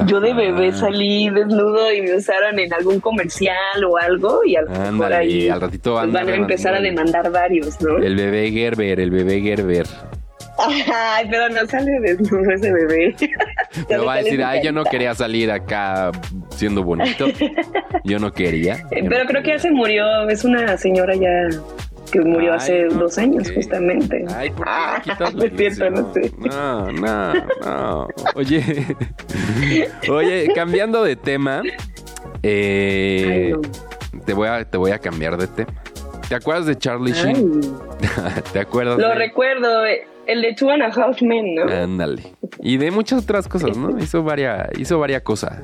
[0.08, 4.68] yo de bebé salí desnudo y me usaron en algún comercial o algo y al,
[5.14, 7.98] ahí, al ratito pues van a empezar a demandar varios, ¿no?
[7.98, 9.86] El bebé Gerber, el bebé Gerber.
[10.58, 13.16] Ay, pero no sale desnudo ese bebé.
[13.90, 16.12] Me va a decir, ay, yo no quería salir acá
[16.50, 17.28] siendo bonito.
[18.06, 18.78] Yo no quería.
[18.92, 20.30] pero creo que ya se murió.
[20.30, 21.50] Es una señora ya
[22.12, 24.26] que murió hace dos años, justamente.
[24.34, 25.02] Ay, ¿por qué ah,
[25.92, 26.32] no sé.
[26.38, 28.08] No, no, no.
[28.36, 28.86] Oye,
[30.10, 31.62] oye, cambiando de tema,
[32.44, 33.54] eh,
[34.26, 35.74] te, voy a, te voy a cambiar de tema.
[36.28, 37.62] ¿Te acuerdas de Charlie Sheen?
[38.54, 38.98] ¿Te acuerdas?
[38.98, 41.64] Lo recuerdo, el de Two and a Half Men, ¿no?
[41.72, 42.24] Ándale.
[42.62, 43.98] Y de muchas otras cosas, ¿no?
[44.00, 45.62] Hizo varias, hizo varias cosas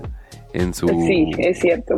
[0.54, 0.88] en su...
[0.88, 1.96] Sí, es cierto.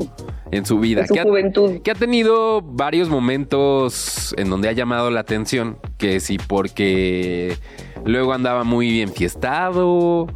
[0.52, 1.02] En su vida.
[1.02, 1.82] En su juventud.
[1.82, 5.78] que ha tenido varios momentos en donde ha llamado la atención.
[5.98, 7.58] Que sí, porque
[8.06, 10.28] luego andaba muy bien fiestado.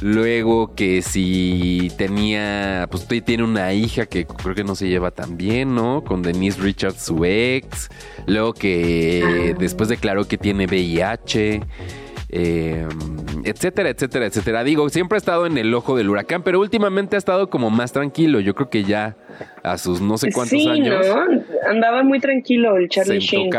[0.00, 5.36] Luego que si tenía, pues tiene una hija que creo que no se lleva tan
[5.36, 6.02] bien, ¿no?
[6.04, 7.88] Con Denise Richards, su ex.
[8.26, 9.56] Luego que ah.
[9.58, 11.62] después declaró que tiene VIH.
[12.36, 12.84] Eh,
[13.44, 14.64] etcétera, etcétera, etcétera.
[14.64, 17.92] Digo, siempre ha estado en el ojo del huracán, pero últimamente ha estado como más
[17.92, 18.40] tranquilo.
[18.40, 19.16] Yo creo que ya
[19.62, 21.06] a sus no sé cuántos sí, años.
[21.06, 21.70] ¿no?
[21.70, 23.50] Andaba muy tranquilo el Charlie Sheen.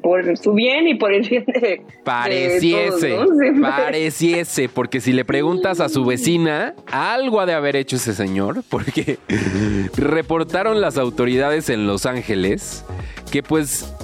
[0.00, 1.82] Por, su bien y por el bien de.
[2.04, 3.18] Pareciese,
[3.60, 8.62] pareciese, porque si le preguntas a su vecina, algo ha de haber hecho ese señor,
[8.70, 9.18] porque
[9.98, 12.82] reportaron las autoridades en Los Ángeles
[13.30, 13.94] que, pues,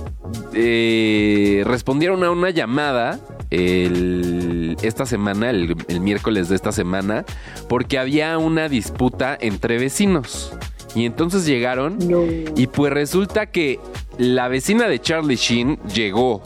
[0.53, 3.19] eh, respondieron a una llamada
[3.53, 7.25] esta semana, el, miércoles de esta semana,
[7.69, 10.53] porque había una disputa entre vecinos.
[10.95, 11.99] Y entonces llegaron
[12.55, 13.81] y pues resulta que
[14.19, 16.43] la vecina de Charlie Sheen llegó,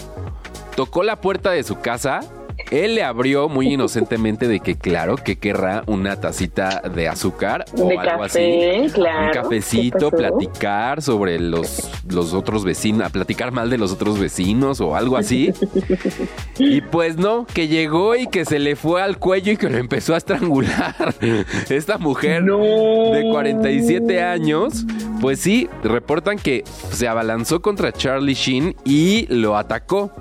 [0.77, 2.21] tocó la puerta de su casa
[2.71, 7.89] él le abrió muy inocentemente de que, claro, que querrá una tacita de azúcar o
[7.99, 8.87] algo así.
[8.93, 14.81] Claro, un cafecito, platicar sobre los, los otros vecinos, platicar mal de los otros vecinos
[14.81, 15.53] o algo así.
[16.59, 19.79] y pues no, que llegó y que se le fue al cuello y que lo
[19.79, 21.15] empezó a estrangular.
[21.69, 24.85] Esta mujer de 47 años,
[25.21, 30.13] pues sí, reportan que se abalanzó contra Charlie Sheen y lo atacó.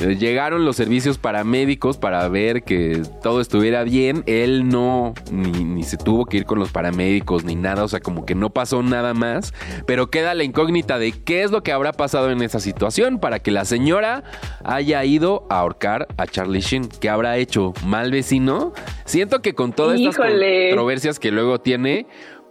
[0.00, 4.24] Eh, llegaron los servicios paramédicos para ver que todo estuviera bien.
[4.26, 8.24] Él no, ni, se tuvo que ir con los paramédicos ni nada, o sea, como
[8.24, 9.52] que no pasó nada más.
[9.86, 13.38] Pero queda la incógnita de qué es lo que habrá pasado en esa situación para
[13.38, 14.24] que la señora
[14.64, 16.88] haya ido a ahorcar a Charlie Sheen.
[17.00, 17.72] ¿Qué habrá hecho?
[17.84, 18.72] ¿Mal vecino?
[19.04, 22.06] Siento que con todas estas controversias que luego tiene,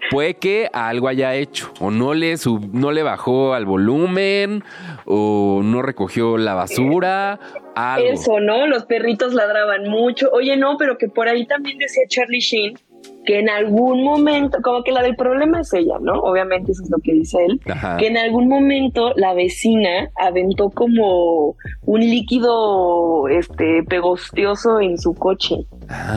[0.10, 2.36] puede que algo haya hecho o no le
[2.72, 4.64] no le bajó al volumen
[5.06, 7.40] o no recogió la basura
[7.76, 8.08] algo.
[8.08, 12.40] eso no los perritos ladraban mucho oye no pero que por ahí también decía Charlie
[12.40, 12.78] Sheen
[13.26, 16.14] que en algún momento, como que la del problema es ella, ¿no?
[16.14, 17.60] Obviamente eso es lo que dice él,
[18.00, 25.56] que en algún momento la vecina aventó como un líquido este pegostioso en su coche.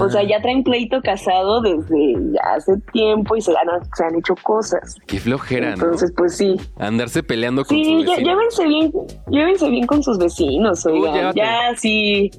[0.01, 4.35] O sea, ya traen pleito casado desde hace tiempo y se han, se han hecho
[4.43, 4.97] cosas.
[5.07, 6.57] Qué flojera, Entonces, pues sí.
[6.79, 8.93] Andarse peleando con sí, Sí, llévense bien,
[9.29, 11.35] llévense bien con sus vecinos, oigan.
[11.35, 12.31] ya sí.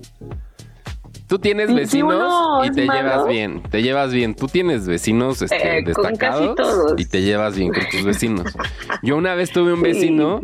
[1.27, 4.35] Tú tienes vecinos y te llevas bien, te llevas bien.
[4.35, 6.55] Tú tienes vecinos este, eh, destacados
[6.97, 8.53] y te llevas bien con tus vecinos.
[9.01, 10.41] Yo una vez tuve un vecino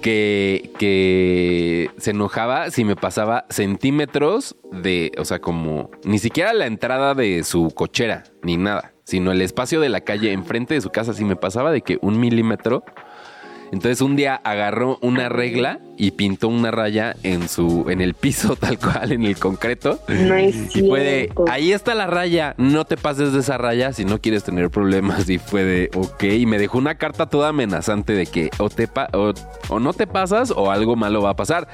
[0.00, 6.66] Que, que se enojaba si me pasaba centímetros de, o sea, como ni siquiera la
[6.66, 10.90] entrada de su cochera, ni nada, sino el espacio de la calle enfrente de su
[10.90, 12.82] casa, si me pasaba de que un milímetro
[13.72, 18.54] entonces un día agarró una regla y pintó una raya en su en el piso
[18.60, 19.98] tal cual en el concreto.
[20.08, 24.04] No es y puede, ahí está la raya, no te pases de esa raya si
[24.04, 28.12] no quieres tener problemas y fue de ok, y me dejó una carta toda amenazante
[28.12, 29.32] de que o te o,
[29.68, 31.66] o no te pasas o algo malo va a pasar.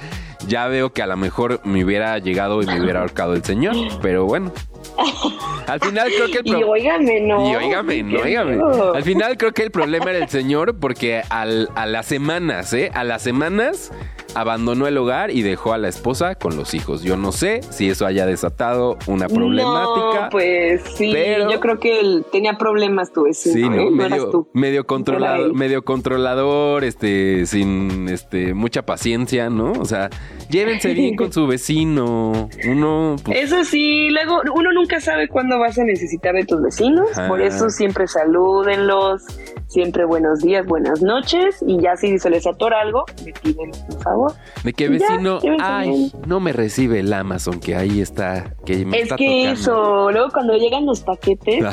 [0.46, 3.74] Ya veo que a lo mejor me hubiera llegado y me hubiera ahorcado el señor,
[4.00, 4.52] pero bueno,
[5.68, 7.50] al final creo que el Y óigame, no.
[7.50, 8.58] Y óigame, no, óigame.
[8.94, 12.90] Al final creo que el problema era el señor porque al, a las semanas, ¿eh?
[12.94, 13.92] A las semanas
[14.34, 17.02] abandonó el hogar y dejó a la esposa con los hijos.
[17.02, 20.22] Yo no sé si eso haya desatado una problemática.
[20.22, 23.54] No, pues sí, yo creo que él tenía problemas tu vecino.
[23.54, 23.90] Sí, ¿no?
[23.90, 29.72] medio, medio controlador, medio controlador, este, sin este, mucha paciencia, ¿no?
[29.72, 30.10] O sea,
[30.50, 32.48] llévense bien con su vecino.
[32.68, 33.16] Uno.
[33.24, 37.08] Pues eso sí, luego uno nunca sabe cuándo vas a necesitar de tus vecinos.
[37.28, 39.22] Por eso siempre salúdenlos,
[39.68, 41.62] siempre buenos días, buenas noches.
[41.66, 44.32] Y ya si se les atora algo, me piden un favor.
[44.64, 49.12] De que vecino, ay, no me recibe el Amazon, que ahí está, que me Es
[49.12, 51.64] que eso, luego cuando llegan los paquetes,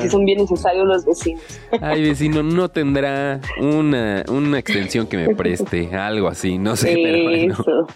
[0.00, 1.42] si son bien necesarios los vecinos.
[1.80, 7.86] Ay, vecino, no tendrá una, una extensión que me preste, algo así, no sé, pero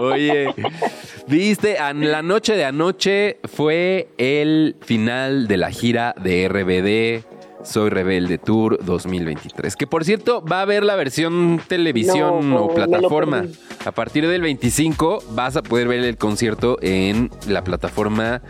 [0.00, 0.54] Oye,
[1.26, 7.31] viste, la noche de anoche fue el final de la gira de RBD
[7.62, 9.76] Soy Rebelde Tour 2023.
[9.76, 13.44] Que por cierto, va a haber la versión televisión o plataforma.
[13.84, 18.42] A partir del 25 vas a poder ver el concierto en la plataforma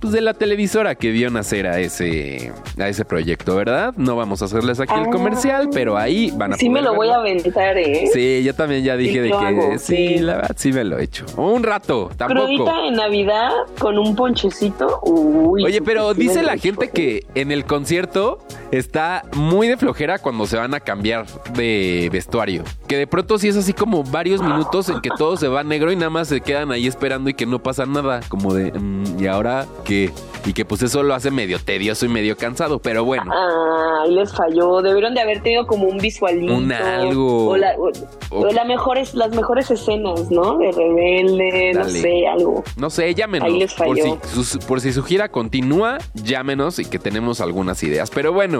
[0.00, 3.94] pues, de la televisora que vio nacer a ese, a ese proyecto, ¿verdad?
[3.96, 5.10] No vamos a hacerles aquí el ah.
[5.10, 8.08] comercial, pero ahí van a Sí me lo voy a aventar, ¿eh?
[8.12, 11.26] Sí, yo también ya dije de que sí, la verdad sí me lo he hecho.
[11.36, 12.46] Un rato, tampoco.
[12.46, 15.00] Crudita en Navidad con un ponchecito.
[15.02, 18.38] Uy, Oye, pero dice la gente que en el concierto
[18.70, 22.64] está muy de flojera cuando se van a cambiar de vestuario.
[22.86, 25.92] Que de pronto sí es así como varios minutos en que todo se va negro
[25.92, 28.20] y nada más se quedan ahí esperando y que no pasa nada.
[28.28, 30.12] Como de, mm, ¿y ahora qué?
[30.46, 33.30] Y que pues eso lo hace medio tedioso y medio cansado, pero bueno.
[33.32, 34.80] Ah, ahí les falló.
[34.80, 36.54] Debieron de haber tenido como un visualito.
[36.54, 37.50] Un algo.
[37.50, 40.56] O, la, mejores, las mejores escenas, ¿no?
[40.58, 42.64] De rebelde, no sé, algo.
[42.76, 43.48] No sé, llámenos.
[43.48, 44.18] Ahí les falló.
[44.18, 48.10] Por si, por si su gira continúa, llámenos y que tenemos algunas ideas.
[48.10, 48.59] Pero bueno,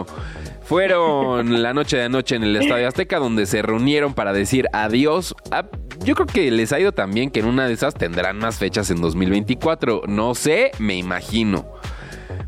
[0.62, 5.34] fueron la noche de anoche en el Estadio Azteca donde se reunieron para decir adiós.
[6.04, 8.90] yo creo que les ha ido también que en una de esas tendrán más fechas
[8.90, 10.02] en 2024.
[10.06, 11.66] No sé, me imagino.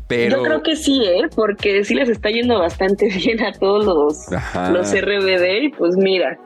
[0.07, 0.37] Pero...
[0.37, 1.27] Yo creo que sí, ¿eh?
[1.35, 6.37] Porque sí les está yendo bastante bien a todos los, los RBD y pues mira,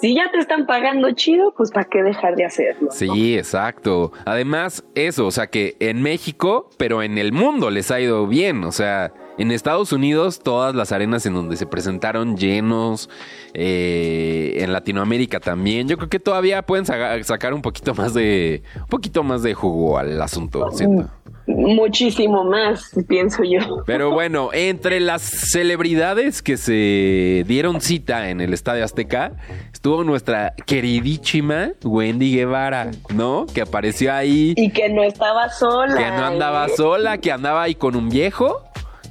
[0.00, 2.88] si ya te están pagando chido, pues ¿para qué dejar de hacerlo?
[2.90, 4.12] Sí, exacto.
[4.24, 8.64] Además, eso, o sea que en México, pero en el mundo les ha ido bien,
[8.64, 13.08] o sea, en Estados Unidos, todas las arenas en donde se presentaron llenos,
[13.54, 15.88] eh, en Latinoamérica también.
[15.88, 19.98] Yo creo que todavía pueden sacar un poquito más de, un poquito más de jugo
[19.98, 21.08] al asunto, siento.
[21.48, 23.84] Muchísimo más, pienso yo.
[23.86, 29.32] Pero bueno, entre las celebridades que se dieron cita en el Estadio Azteca,
[29.72, 33.46] estuvo nuestra queridísima Wendy Guevara, ¿no?
[33.54, 34.54] Que apareció ahí.
[34.56, 35.96] Y que no estaba sola.
[35.96, 36.72] Que no andaba ¿eh?
[36.76, 38.64] sola, que andaba ahí con un viejo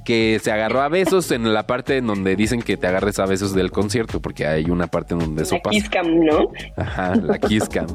[0.05, 3.25] que se agarró a besos en la parte en donde dicen que te agarres a
[3.25, 6.51] besos del concierto, porque hay una parte en donde eso la Kiss cam, ¿no?
[6.77, 7.87] Ajá, la kiss cam.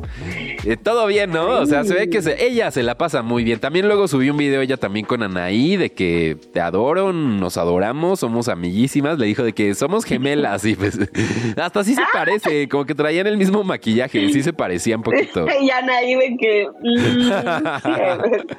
[0.65, 1.61] Eh, todo bien, ¿no?
[1.61, 3.61] O sea, se ve que ella se la pasa muy bien.
[3.61, 8.21] También luego subí un video ella también con Anaí de que te adoro, nos adoramos,
[8.21, 9.19] somos amiguísimas.
[9.19, 10.99] Le dijo de que somos gemelas y pues
[11.57, 15.47] hasta así se parece, como que traían el mismo maquillaje, sí se parecía un poquito.
[15.61, 16.67] y Anaí de que...
[16.83, 17.31] Mm,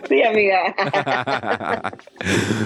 [0.08, 0.76] sí, amiga.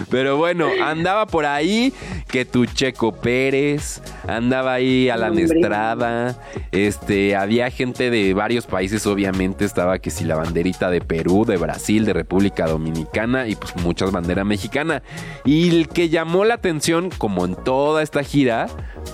[0.10, 1.94] Pero bueno, andaba por ahí
[2.28, 9.66] que tu Checo Pérez, andaba ahí Alan Estrada, este, había gente de varios países, obviamente,
[9.66, 14.12] estaba que si la banderita de Perú, de Brasil, de República Dominicana y pues muchas
[14.12, 15.02] banderas mexicanas.
[15.44, 18.68] Y el que llamó la atención, como en toda esta gira,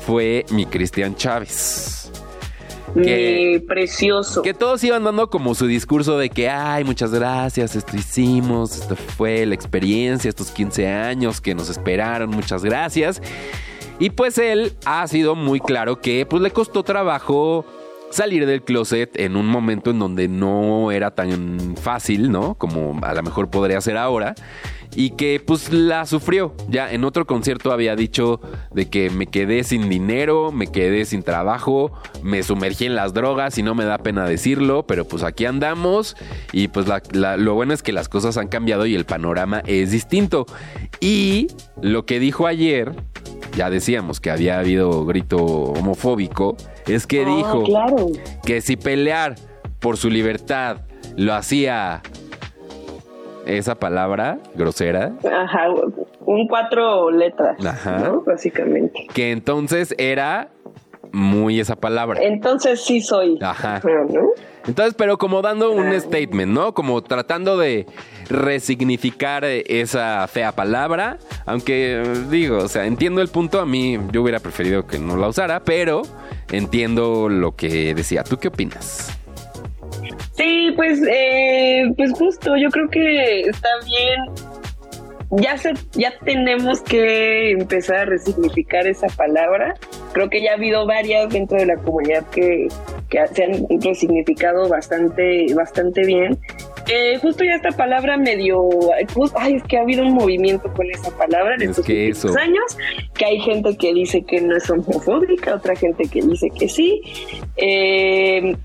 [0.06, 2.12] fue mi Cristian Chávez.
[2.93, 4.41] Que, precioso.
[4.41, 8.95] Que todos iban dando como su discurso de que, ay, muchas gracias, esto hicimos, esto
[8.95, 13.21] fue la experiencia, estos 15 años que nos esperaron, muchas gracias.
[13.99, 17.65] Y pues él ha sido muy claro que pues le costó trabajo
[18.12, 22.56] salir del closet en un momento en donde no era tan fácil, ¿no?
[22.56, 24.36] Como a lo mejor podría ser ahora
[24.95, 26.54] y que pues la sufrió.
[26.69, 31.24] Ya en otro concierto había dicho de que me quedé sin dinero, me quedé sin
[31.24, 31.91] trabajo,
[32.24, 36.15] me sumergí en las drogas y no me da pena decirlo, pero pues aquí andamos
[36.52, 40.45] y pues lo bueno es que las cosas han cambiado y el panorama es distinto.
[41.00, 41.47] Y
[41.82, 42.93] lo que dijo ayer,
[43.56, 46.56] ya decíamos que había habido grito homofóbico,
[46.88, 47.63] es que ah, dijo
[48.45, 49.36] que si pelear
[49.80, 50.77] por su libertad
[51.17, 52.01] lo hacía
[53.45, 55.13] esa palabra grosera.
[55.25, 55.67] Ajá,
[56.21, 58.13] un cuatro letras, Ajá.
[58.25, 59.08] Básicamente.
[59.13, 60.49] Que entonces era
[61.12, 62.21] muy esa palabra.
[62.21, 63.38] Entonces sí soy.
[63.41, 63.82] Ajá.
[64.67, 66.73] Entonces, pero como dando un statement, ¿no?
[66.73, 67.88] Como tratando de
[68.32, 71.17] resignificar esa fea palabra.
[71.46, 73.60] Aunque digo, o sea, entiendo el punto.
[73.60, 76.04] A mí yo hubiera preferido que no la usara, pero
[76.52, 78.24] entiendo lo que decía.
[78.24, 79.17] ¿Tú qué opinas?
[80.34, 84.61] Sí, pues, eh, pues justo, yo creo que está bien.
[85.32, 89.76] Ya, se, ya tenemos que empezar a resignificar esa palabra.
[90.12, 92.67] Creo que ya ha habido varias dentro de la comunidad que,
[93.34, 96.38] se han resignificado bastante, bastante bien.
[96.88, 98.60] Eh, justo ya esta palabra medio,
[99.36, 102.78] ay, es que ha habido un movimiento con esa palabra en estos últimos años,
[103.13, 107.02] que hay gente que dice que no es homofóbica, otra gente que dice que sí.
[107.56, 108.56] Eh,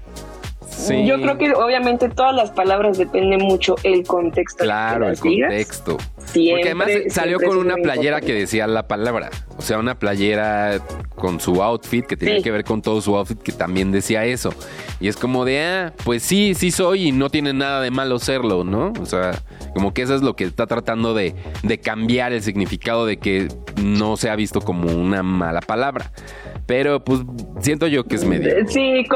[1.06, 4.64] yo creo que obviamente todas las palabras dependen mucho el contexto.
[4.64, 5.96] Claro, el contexto.
[6.16, 9.30] Porque además salió con una playera que decía la palabra.
[9.56, 10.80] O sea, una playera
[11.14, 14.52] con su outfit que tenía que ver con todo su outfit que también decía eso.
[15.00, 18.18] Y es como de, ah, pues sí, sí soy y no tiene nada de malo
[18.18, 18.92] serlo, ¿no?
[19.00, 19.32] O sea,
[19.72, 23.48] como que eso es lo que está tratando de, de cambiar el significado de que
[23.82, 26.12] no se ha visto como una mala palabra.
[26.66, 27.20] Pero pues
[27.60, 28.52] siento yo que es medio.
[28.66, 29.06] Sí,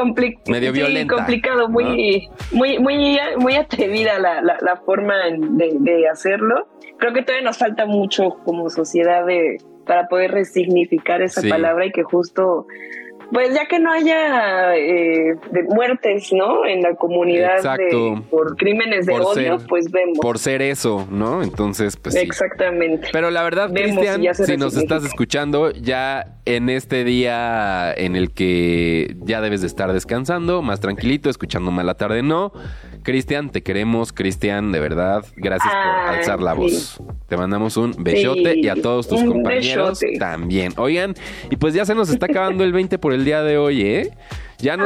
[0.47, 6.69] medio violenta, complicado, muy, muy, muy, muy atrevida la, la, forma de, de, hacerlo.
[6.97, 11.91] Creo que todavía nos falta mucho como sociedad de, para poder resignificar esa palabra y
[11.91, 12.67] que justo
[13.31, 15.35] pues ya que no haya eh,
[15.69, 16.65] muertes, ¿no?
[16.65, 17.61] En la comunidad
[18.29, 20.19] por crímenes de odio, pues vemos.
[20.19, 21.41] Por ser eso, ¿no?
[21.41, 23.09] Entonces, pues Exactamente.
[23.11, 29.15] Pero la verdad, Cristian, si, nos estás escuchando, ya en este día en el que
[29.21, 32.51] ya debes de estar descansando, más tranquilito, escuchando Mala Tarde No,
[33.03, 35.25] Cristian, te queremos, Cristian, de verdad.
[35.35, 37.01] Gracias por alzar la voz.
[37.27, 40.73] Te mandamos un besote y a todos tus compañeros también.
[40.77, 41.15] Oigan,
[41.49, 44.11] y pues ya se nos está acabando el 20 por el día de hoy, ¿eh?
[44.61, 44.85] Ya no,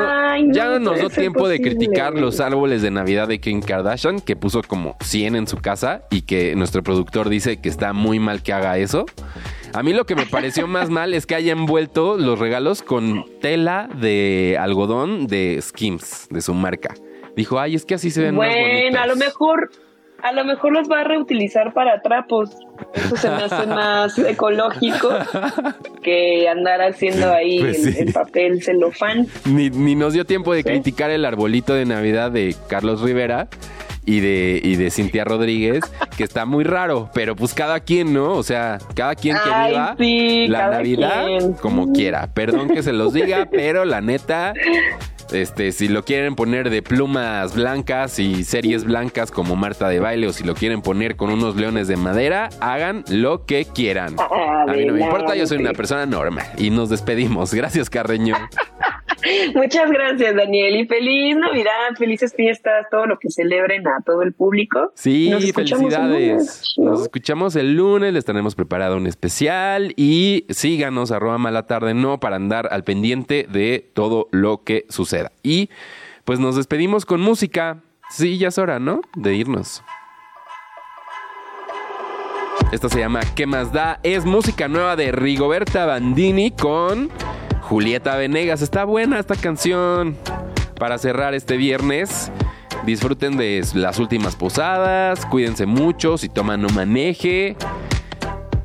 [0.53, 4.37] ya no nos dio tiempo de criticar los árboles de Navidad de Kim Kardashian, que
[4.37, 8.41] puso como 100 en su casa y que nuestro productor dice que está muy mal
[8.41, 9.05] que haga eso.
[9.73, 13.25] A mí lo que me pareció más mal es que haya envuelto los regalos con
[13.41, 16.93] tela de algodón de Skims, de su marca.
[17.35, 19.71] Dijo, ay, es que así se ven bueno, más Bueno, a lo mejor,
[20.21, 22.51] a lo mejor los va a reutilizar para trapos.
[22.93, 25.09] Eso se me hace más ecológico
[26.01, 29.27] que andar haciendo ahí pues el, papel celofán.
[29.45, 33.47] Ni, ni nos dio tiempo de criticar el arbolito de Navidad de Carlos Rivera
[34.05, 35.83] y de, y de Cintia Rodríguez,
[36.15, 38.33] que está muy raro, pero pues cada quien, ¿no?
[38.33, 39.95] O sea, cada quien que viva
[40.47, 41.27] la Navidad
[41.61, 42.27] como quiera.
[42.33, 44.53] Perdón que se los diga, pero la neta,
[45.31, 50.27] este, si lo quieren poner de plumas blancas y series blancas como Marta de baile
[50.27, 54.15] o si lo quieren poner con unos leones de madera, hagan lo que quieran.
[54.19, 57.53] A mí no me importa, yo soy una persona normal y nos despedimos.
[57.53, 58.35] Gracias, Carreño.
[59.55, 60.75] Muchas gracias, Daniel.
[60.75, 64.91] Y feliz Navidad, felices fiestas, todo lo que celebren a todo el público.
[64.95, 66.75] Sí, felicidades.
[66.77, 72.19] Nos escuchamos el lunes, les tenemos preparado un especial y síganos arroba mala tarde no
[72.19, 75.31] para andar al pendiente de todo lo que suceda.
[75.43, 75.69] Y
[76.23, 77.81] pues nos despedimos con música.
[78.09, 79.01] Sí, ya es hora, ¿no?
[79.15, 79.83] De irnos.
[82.71, 83.99] Esta se llama ¿Qué más da?
[84.03, 87.09] Es música nueva de Rigoberta Bandini con
[87.65, 88.61] Julieta Venegas.
[88.61, 90.15] Está buena esta canción.
[90.79, 92.31] Para cerrar este viernes,
[92.85, 97.55] disfruten de las últimas posadas, cuídense mucho, si toman no maneje.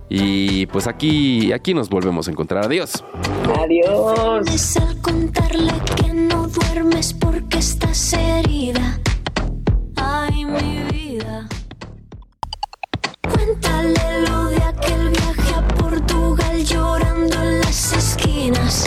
[0.08, 2.64] Y pues aquí, aquí nos volvemos a encontrar.
[2.66, 3.04] Adiós.
[3.58, 4.76] Adiós.
[4.76, 8.98] Al contarle que no duermes porque estás herida.
[9.96, 10.99] Ay, mi vida.
[18.50, 18.84] Esquinas.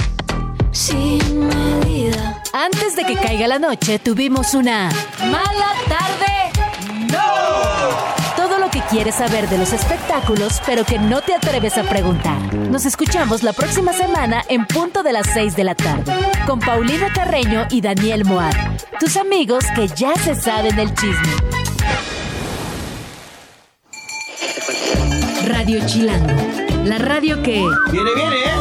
[0.71, 2.41] Sin medida.
[2.53, 4.89] Antes de que caiga la noche, tuvimos una
[5.19, 7.11] mala tarde.
[7.11, 8.35] ¡No!
[8.35, 12.53] Todo lo que quieres saber de los espectáculos, pero que no te atreves a preguntar.
[12.53, 16.11] Nos escuchamos la próxima semana en punto de las 6 de la tarde,
[16.47, 18.55] con Paulina Carreño y Daniel Moab,
[18.99, 21.33] tus amigos que ya se saben el chisme.
[25.45, 26.33] Radio Chilango,
[26.85, 27.63] la radio que...
[27.91, 28.52] Viene, viene, ¿eh?